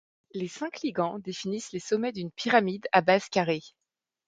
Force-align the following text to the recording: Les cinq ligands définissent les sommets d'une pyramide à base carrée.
Les 0.33 0.47
cinq 0.47 0.81
ligands 0.81 1.19
définissent 1.19 1.73
les 1.73 1.79
sommets 1.79 2.11
d'une 2.11 2.31
pyramide 2.31 2.87
à 2.91 3.01
base 3.01 3.29
carrée. 3.29 3.61